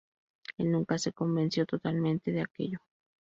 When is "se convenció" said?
0.97-1.67